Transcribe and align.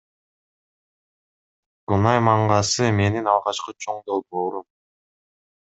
Кунай 1.91 2.19
мангасы 2.29 2.89
менин 3.01 3.31
алгачкы 3.35 3.79
чоң 3.87 4.05
долбоорум. 4.11 4.71